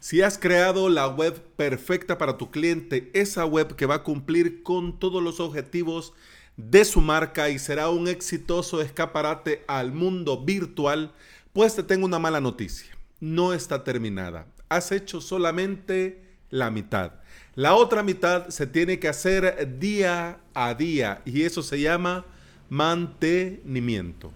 [0.00, 4.62] Si has creado la web perfecta para tu cliente, esa web que va a cumplir
[4.62, 6.12] con todos los objetivos
[6.56, 11.12] de su marca y será un exitoso escaparate al mundo virtual,
[11.52, 12.96] pues te tengo una mala noticia.
[13.20, 14.46] No está terminada.
[14.68, 17.12] Has hecho solamente la mitad.
[17.54, 22.24] La otra mitad se tiene que hacer día a día y eso se llama
[22.68, 24.32] mantenimiento.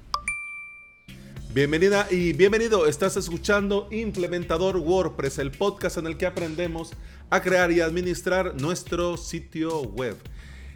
[1.53, 2.87] Bienvenida y bienvenido.
[2.87, 6.93] Estás escuchando Implementador WordPress, el podcast en el que aprendemos
[7.29, 10.17] a crear y administrar nuestro sitio web.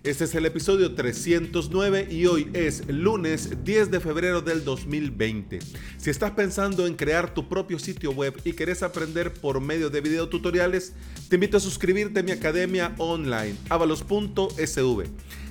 [0.03, 5.61] Este es el episodio 309 y hoy es lunes 10 de febrero del 2020.
[5.97, 10.01] Si estás pensando en crear tu propio sitio web y querés aprender por medio de
[10.01, 10.93] videotutoriales,
[11.29, 15.05] te invito a suscribirte a mi academia online, avalos.sv.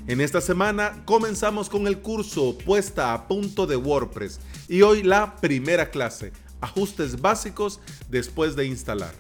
[0.06, 5.38] En esta semana comenzamos con el curso Puesta a Punto de WordPress y hoy la
[5.38, 7.80] primera clase, ajustes básicos
[8.10, 9.14] después de instalar.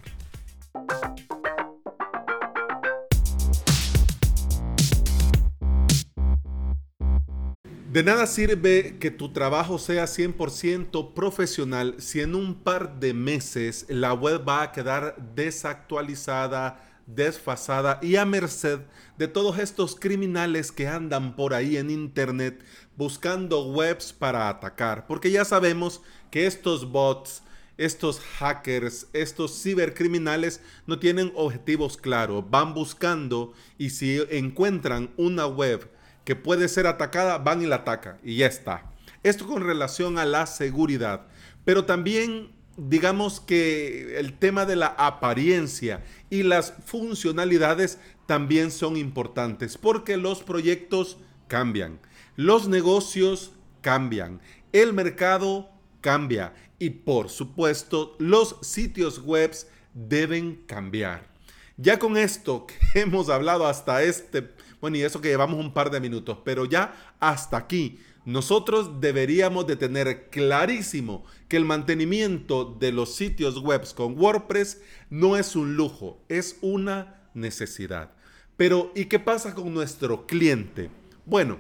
[7.89, 13.85] De nada sirve que tu trabajo sea 100% profesional si en un par de meses
[13.87, 18.79] la web va a quedar desactualizada, desfasada y a merced
[19.17, 22.63] de todos estos criminales que andan por ahí en internet
[22.95, 25.07] buscando webs para atacar.
[25.07, 26.01] Porque ya sabemos
[26.31, 27.43] que estos bots,
[27.77, 32.49] estos hackers, estos cibercriminales no tienen objetivos claros.
[32.49, 35.89] Van buscando y si encuentran una web
[36.23, 38.91] que puede ser atacada, van y la atacan y ya está.
[39.23, 41.27] Esto con relación a la seguridad,
[41.65, 49.77] pero también digamos que el tema de la apariencia y las funcionalidades también son importantes
[49.77, 51.99] porque los proyectos cambian,
[52.35, 53.51] los negocios
[53.81, 55.69] cambian, el mercado
[56.01, 59.55] cambia y por supuesto los sitios web
[59.93, 61.31] deben cambiar.
[61.77, 65.89] Ya con esto que hemos hablado hasta este bueno, y eso que llevamos un par
[65.91, 68.01] de minutos, pero ya hasta aquí.
[68.25, 75.35] Nosotros deberíamos de tener clarísimo que el mantenimiento de los sitios web con WordPress no
[75.35, 78.11] es un lujo, es una necesidad.
[78.55, 80.89] Pero, ¿y qué pasa con nuestro cliente?
[81.25, 81.57] Bueno,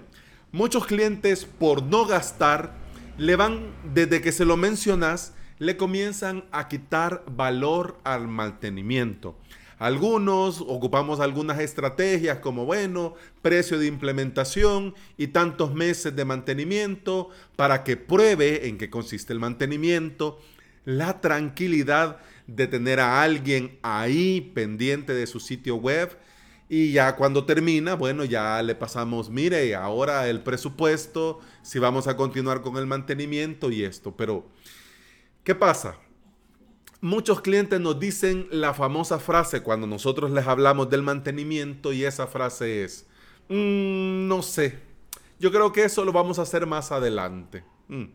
[0.53, 2.75] muchos clientes por no gastar,
[3.17, 9.37] le van, desde que se lo mencionas, le comienzan a quitar valor al mantenimiento.
[9.83, 17.27] Algunos ocupamos algunas estrategias como, bueno, precio de implementación y tantos meses de mantenimiento
[17.57, 20.39] para que pruebe en qué consiste el mantenimiento,
[20.85, 26.17] la tranquilidad de tener a alguien ahí pendiente de su sitio web.
[26.69, 32.15] Y ya cuando termina, bueno, ya le pasamos, mire, ahora el presupuesto, si vamos a
[32.15, 34.15] continuar con el mantenimiento y esto.
[34.15, 34.47] Pero,
[35.43, 35.97] ¿qué pasa?
[37.03, 42.27] Muchos clientes nos dicen la famosa frase cuando nosotros les hablamos del mantenimiento y esa
[42.27, 43.05] frase es,
[43.49, 44.79] mm, no sé,
[45.37, 47.65] yo creo que eso lo vamos a hacer más adelante.
[47.89, 48.05] Mm.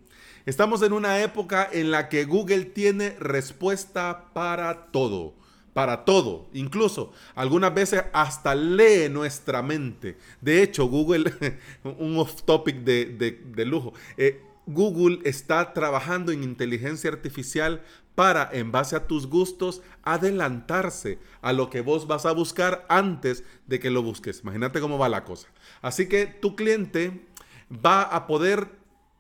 [0.47, 5.35] Estamos en una época en la que Google tiene respuesta para todo,
[5.75, 6.49] para todo.
[6.55, 10.17] Incluso algunas veces hasta lee nuestra mente.
[10.41, 11.35] De hecho, Google,
[11.85, 13.93] un off topic de, lujo.
[14.17, 17.83] Eh, Google está trabajando en inteligencia artificial
[18.15, 23.45] para, en base a tus gustos, adelantarse a lo que vos vas a buscar antes
[23.67, 24.41] de que lo busques.
[24.43, 25.49] Imagínate cómo va la cosa.
[25.81, 27.27] Así que tu cliente
[27.73, 28.69] va a poder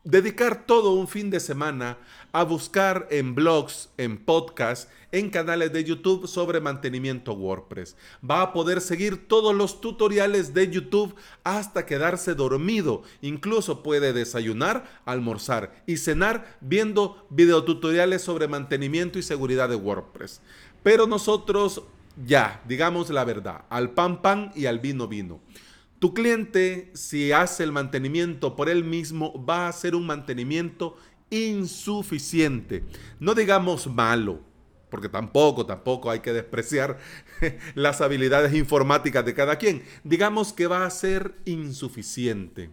[0.08, 1.98] dedicar todo un fin de semana
[2.32, 7.94] a buscar en blogs, en podcasts, en canales de YouTube sobre mantenimiento WordPress.
[8.28, 11.14] Va a poder seguir todos los tutoriales de YouTube
[11.44, 13.02] hasta quedarse dormido.
[13.20, 20.40] Incluso puede desayunar, almorzar y cenar viendo videotutoriales sobre mantenimiento y seguridad de WordPress.
[20.82, 21.82] Pero nosotros
[22.26, 25.40] ya, digamos la verdad, al pan pan y al vino vino.
[25.98, 30.96] Tu cliente, si hace el mantenimiento por él mismo, va a hacer un mantenimiento
[31.30, 32.84] insuficiente.
[33.18, 34.40] No digamos malo,
[34.90, 36.98] porque tampoco, tampoco hay que despreciar
[37.74, 39.82] las habilidades informáticas de cada quien.
[40.04, 42.70] Digamos que va a ser insuficiente,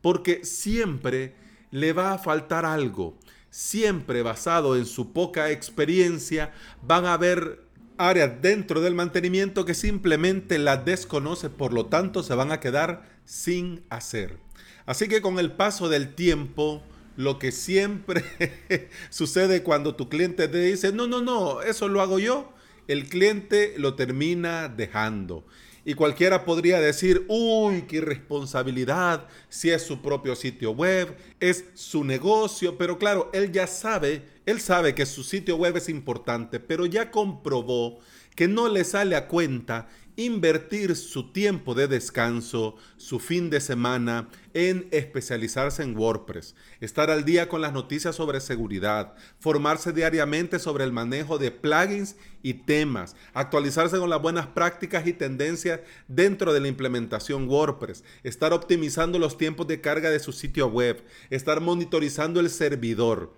[0.00, 1.34] porque siempre
[1.70, 3.16] le va a faltar algo.
[3.48, 6.52] Siempre basado en su poca experiencia,
[6.82, 7.69] van a haber
[8.00, 13.08] áreas dentro del mantenimiento que simplemente la desconoce, por lo tanto se van a quedar
[13.24, 14.38] sin hacer.
[14.86, 16.82] Así que con el paso del tiempo,
[17.16, 18.24] lo que siempre
[19.10, 22.52] sucede cuando tu cliente te dice, no, no, no, eso lo hago yo,
[22.88, 25.44] el cliente lo termina dejando.
[25.84, 32.04] Y cualquiera podría decir, uy, qué irresponsabilidad, si es su propio sitio web, es su
[32.04, 36.84] negocio, pero claro, él ya sabe, él sabe que su sitio web es importante, pero
[36.84, 37.98] ya comprobó
[38.34, 39.88] que no le sale a cuenta
[40.20, 47.24] invertir su tiempo de descanso, su fin de semana en especializarse en WordPress, estar al
[47.24, 53.16] día con las noticias sobre seguridad, formarse diariamente sobre el manejo de plugins y temas,
[53.32, 59.38] actualizarse con las buenas prácticas y tendencias dentro de la implementación WordPress, estar optimizando los
[59.38, 63.32] tiempos de carga de su sitio web, estar monitorizando el servidor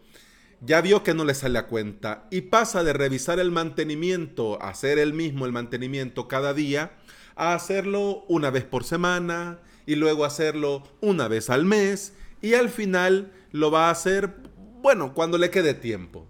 [0.64, 4.98] ya vio que no le sale a cuenta y pasa de revisar el mantenimiento, hacer
[4.98, 6.92] él mismo el mantenimiento cada día,
[7.34, 12.70] a hacerlo una vez por semana y luego hacerlo una vez al mes y al
[12.70, 14.36] final lo va a hacer,
[14.82, 16.28] bueno, cuando le quede tiempo.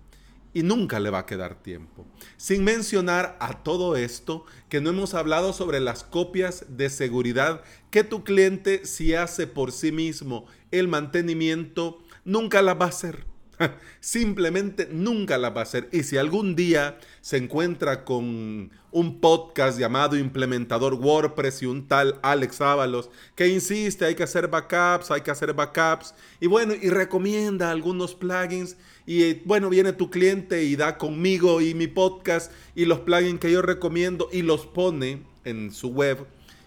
[0.54, 2.06] Y nunca le va a quedar tiempo.
[2.36, 8.04] Sin mencionar a todo esto que no hemos hablado sobre las copias de seguridad que
[8.04, 13.31] tu cliente si hace por sí mismo el mantenimiento, nunca las va a hacer
[14.00, 15.88] Simplemente nunca la va a hacer.
[15.92, 22.18] Y si algún día se encuentra con un podcast llamado Implementador WordPress y un tal
[22.22, 26.14] Alex Ábalos que insiste, hay que hacer backups, hay que hacer backups.
[26.40, 28.76] Y bueno, y recomienda algunos plugins.
[29.06, 33.50] Y bueno, viene tu cliente y da conmigo y mi podcast y los plugins que
[33.50, 36.26] yo recomiendo y los pone en su web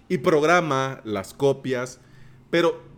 [0.09, 1.99] y programa las copias.
[2.49, 2.94] Pero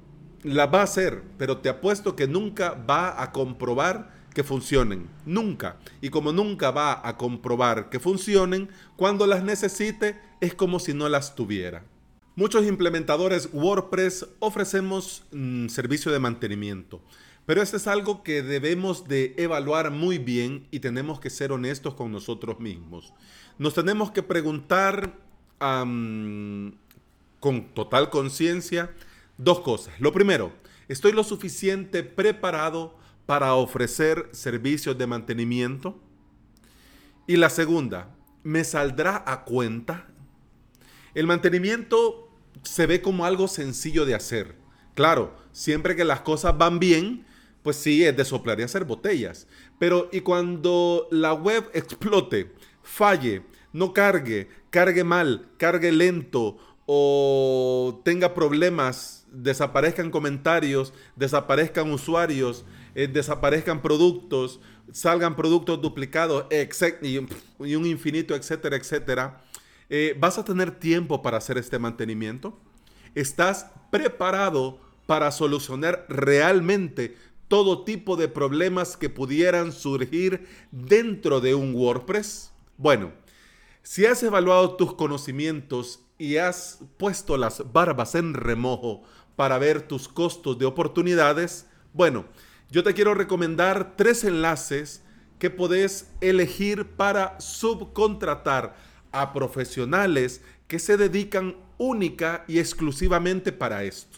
[0.48, 5.10] la va a hacer, pero te apuesto que nunca va a comprobar que funcionen.
[5.26, 5.78] Nunca.
[6.00, 11.10] Y como nunca va a comprobar que funcionen, cuando las necesite es como si no
[11.10, 11.84] las tuviera.
[12.36, 17.02] Muchos implementadores WordPress ofrecemos mm, servicio de mantenimiento,
[17.48, 21.96] pero esto es algo que debemos de evaluar muy bien y tenemos que ser honestos
[21.96, 23.16] con nosotros mismos.
[23.58, 25.18] Nos tenemos que preguntar
[25.58, 26.78] con
[27.74, 28.92] total conciencia
[29.38, 29.94] Dos cosas.
[30.00, 30.52] Lo primero,
[30.88, 36.00] ¿estoy lo suficiente preparado para ofrecer servicios de mantenimiento?
[37.28, 40.08] Y la segunda, ¿me saldrá a cuenta?
[41.14, 42.32] El mantenimiento
[42.64, 44.56] se ve como algo sencillo de hacer.
[44.96, 47.26] Claro, siempre que las cosas van bien,
[47.62, 49.48] pues sí, es de soplar y hacer botellas.
[49.78, 53.44] Pero ¿y cuando la web explote, falle,
[53.74, 56.58] no cargue, cargue mal, cargue lento
[56.88, 64.60] o tenga problemas desaparezcan comentarios, desaparezcan usuarios, eh, desaparezcan productos,
[64.92, 66.46] salgan productos duplicados,
[67.02, 67.20] y,
[67.66, 69.44] y, un infinito, etcétera, etcétera.
[69.90, 72.60] Eh, ¿Vas a tener tiempo para hacer este mantenimiento?
[73.16, 77.16] ¿Estás preparado para solucionar realmente
[77.48, 82.52] todo tipo de problemas que pudieran surgir dentro de un WordPress?
[82.78, 83.14] Bueno,
[83.84, 89.04] si has evaluado tus conocimientos y has puesto las barbas en remojo
[89.38, 92.26] para ver tus costos de oportunidades, bueno,
[92.72, 95.04] yo te quiero recomendar tres enlaces
[95.40, 98.76] que podés elegir para subcontratar
[99.12, 104.18] a profesionales que se dedican única y exclusivamente para esto.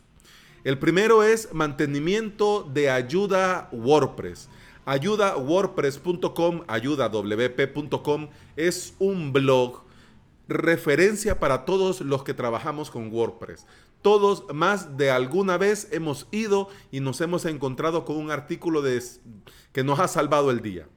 [0.64, 4.48] El primero es mantenimiento de ayuda WordPress.
[4.86, 9.84] Ayudawordpress.com, ayudawp.com es un blog
[10.50, 13.66] referencia para todos los que trabajamos con WordPress.
[14.02, 18.84] Todos más de alguna vez hemos ido y nos hemos encontrado con un artículo
[19.72, 20.88] que nos ha salvado el día.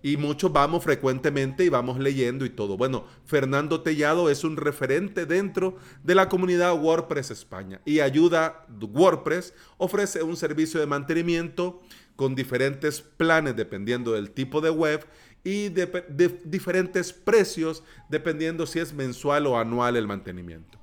[0.00, 2.76] Y muchos vamos frecuentemente y vamos leyendo y todo.
[2.76, 9.54] Bueno, Fernando Tellado es un referente dentro de la comunidad WordPress España y ayuda WordPress,
[9.76, 11.80] ofrece un servicio de mantenimiento
[12.14, 15.06] con diferentes planes dependiendo del tipo de web
[15.48, 20.78] y de, diferentes precios dependiendo si es mensual o anual el mantenimiento.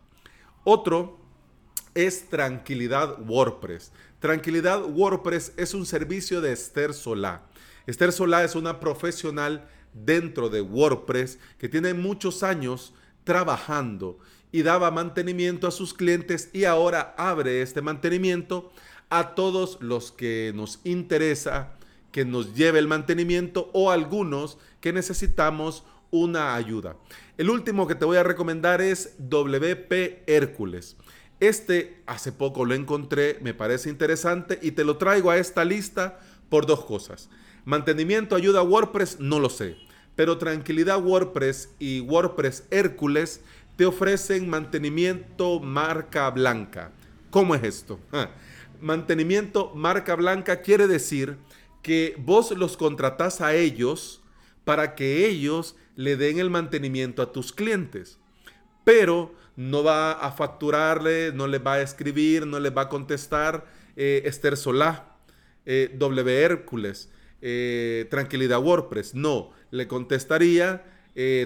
[0.63, 1.19] Otro
[1.93, 3.91] es Tranquilidad WordPress.
[4.19, 7.43] Tranquilidad WordPress es un servicio de Esther Solá.
[7.85, 14.17] Esther Solá es una profesional dentro de WordPress que tiene muchos años trabajando
[14.51, 18.71] y daba mantenimiento a sus clientes y ahora abre este mantenimiento
[19.11, 21.77] a todos los que nos interesa
[22.15, 26.95] que nos lleve el mantenimiento o algunos que necesitamos una ayuda.
[27.37, 30.95] El último que te voy a recomendar es WP Hércules.
[31.41, 36.21] Este hace poco lo encontré, me parece interesante y te lo traigo a esta lista
[36.47, 37.29] por dos cosas.
[37.65, 39.75] Mantenimiento, ayuda a WordPress, no lo sé.
[40.15, 43.41] Pero Tranquilidad WordPress y WordPress Hércules
[43.75, 46.93] te ofrecen mantenimiento marca blanca.
[47.29, 47.99] ¿Cómo es esto?
[48.79, 51.37] Mantenimiento marca blanca quiere decir
[51.85, 54.23] que vos los contratás a ellos
[54.63, 58.17] para que ellos le den el mantenimiento a tus clientes.
[58.83, 63.65] pero no va a facturarle, no le va a escribir, no le va a contestar
[63.95, 65.15] eh, Esther Solá,
[65.65, 67.11] eh, W Hércules,
[67.41, 69.13] eh, Tranquilidad WordPress.
[69.13, 70.83] No, le contestaría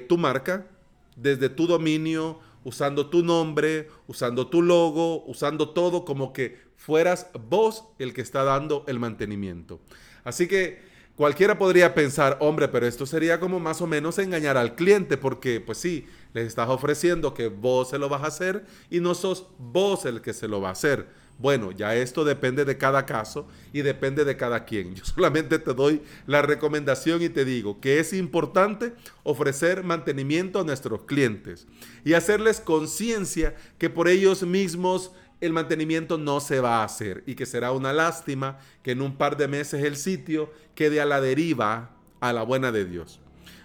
[0.07, 0.67] tu marca
[1.15, 7.83] desde tu dominio, usando tu nombre, usando tu logo, usando todo como que fueras vos
[7.99, 9.79] el que está dando el mantenimiento.
[10.23, 10.79] Así que
[11.15, 15.61] cualquiera podría pensar, hombre, pero esto sería como más o menos engañar al cliente, porque
[15.61, 19.47] pues sí, les estás ofreciendo que vos se lo vas a hacer y no sos
[19.57, 21.07] vos el que se lo va a hacer.
[21.39, 24.93] Bueno, ya esto depende de cada caso y depende de cada quien.
[24.95, 30.65] Yo solamente te doy la recomendación y te digo que es importante ofrecer mantenimiento a
[30.65, 31.65] nuestros clientes
[32.03, 35.11] y hacerles conciencia que por ellos mismos
[35.41, 39.15] el mantenimiento no se va a hacer y que será una lástima que en un
[39.15, 43.19] par de meses el sitio quede a la deriva a la buena de Dios.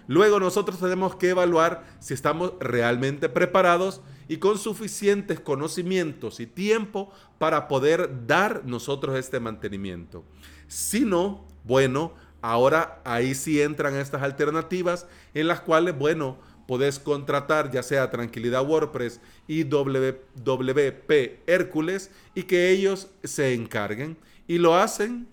[0.07, 7.11] Luego nosotros tenemos que evaluar si estamos realmente preparados y con suficientes conocimientos y tiempo
[7.37, 10.23] para poder dar nosotros este mantenimiento.
[10.67, 17.71] Si no, bueno, ahora ahí sí entran estas alternativas en las cuales, bueno, podés contratar
[17.71, 24.17] ya sea Tranquilidad WordPress y WP Hércules y que ellos se encarguen
[24.47, 25.27] y lo hacen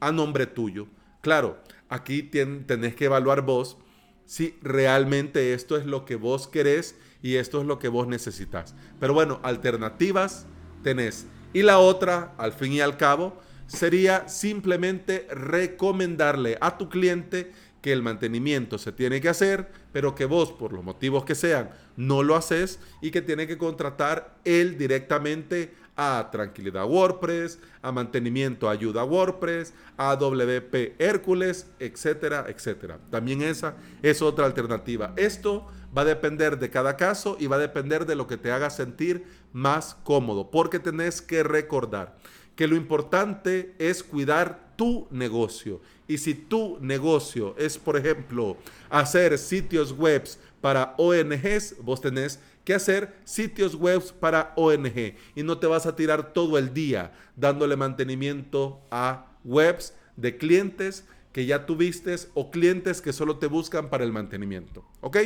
[0.00, 0.86] a nombre tuyo.
[1.20, 3.76] Claro, aquí tenés que evaluar vos
[4.24, 8.74] si realmente esto es lo que vos querés y esto es lo que vos necesitas.
[9.00, 10.46] Pero bueno, alternativas
[10.82, 11.26] tenés.
[11.52, 17.52] Y la otra, al fin y al cabo, sería simplemente recomendarle a tu cliente
[17.88, 21.70] que el mantenimiento se tiene que hacer, pero que vos, por los motivos que sean,
[21.96, 28.68] no lo haces y que tiene que contratar él directamente a Tranquilidad WordPress, a Mantenimiento
[28.68, 32.98] Ayuda WordPress, a WP Hércules, etcétera, etcétera.
[33.10, 35.14] También esa es otra alternativa.
[35.16, 35.66] Esto
[35.96, 38.68] va a depender de cada caso y va a depender de lo que te haga
[38.68, 42.18] sentir más cómodo, porque tenés que recordar
[42.54, 45.80] que lo importante es cuidar tu negocio.
[46.06, 48.56] Y si tu negocio es, por ejemplo,
[48.88, 50.22] hacer sitios web
[50.60, 55.96] para ONGs, vos tenés que hacer sitios web para ONG y no te vas a
[55.96, 63.02] tirar todo el día dándole mantenimiento a webs de clientes que ya tuviste o clientes
[63.02, 64.84] que solo te buscan para el mantenimiento.
[65.00, 65.18] ¿Ok?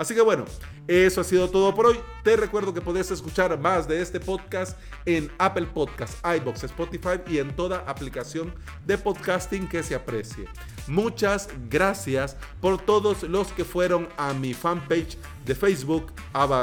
[0.00, 0.46] Así que bueno,
[0.88, 2.00] eso ha sido todo por hoy.
[2.24, 7.36] Te recuerdo que podés escuchar más de este podcast en Apple Podcasts, iBox, Spotify y
[7.36, 8.54] en toda aplicación
[8.86, 10.46] de podcasting que se aprecie.
[10.86, 16.14] Muchas gracias por todos los que fueron a mi fanpage de Facebook,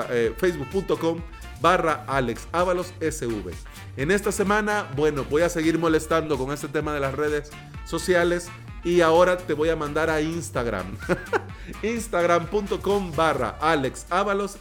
[0.10, 1.22] eh, facebook.com
[1.62, 2.48] barra Alex
[3.00, 3.51] SV.
[3.98, 7.51] En esta semana, bueno, voy a seguir molestando con este tema de las redes
[7.86, 8.50] sociales
[8.88, 10.98] y ahora te voy a mandar a Instagram.
[11.84, 14.06] Instagram.com barra Alex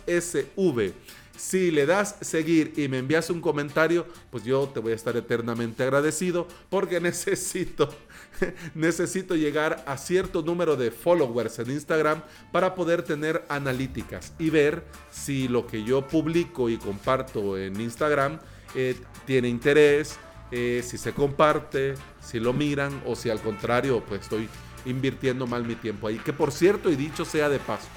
[0.04, 0.92] SV.
[1.36, 5.16] Si le das seguir y me envías un comentario, pues yo te voy a estar
[5.16, 7.94] eternamente agradecido porque necesito,
[8.74, 14.82] necesito llegar a cierto número de followers en Instagram para poder tener analíticas y ver
[15.12, 18.40] si lo que yo publico y comparto en Instagram
[18.74, 20.18] eh, tiene interés,
[20.50, 24.48] eh, si se comparte, si lo miran o si al contrario, pues estoy
[24.84, 26.18] invirtiendo mal mi tiempo ahí.
[26.18, 27.88] Que por cierto, y dicho sea de paso,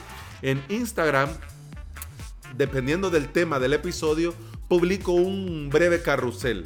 [0.42, 1.30] en Instagram,
[2.56, 4.34] dependiendo del tema del episodio,
[4.68, 6.66] publico un breve carrusel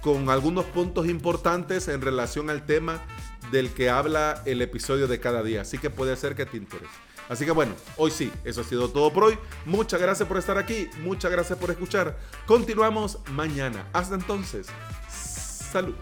[0.00, 3.02] con algunos puntos importantes en relación al tema
[3.50, 5.62] del que habla el episodio de cada día.
[5.62, 7.03] Así que puede ser que te interese.
[7.28, 9.38] Así que bueno, hoy sí, eso ha sido todo por hoy.
[9.64, 12.18] Muchas gracias por estar aquí, muchas gracias por escuchar.
[12.46, 13.88] Continuamos mañana.
[13.92, 14.66] Hasta entonces,
[15.08, 15.94] salud.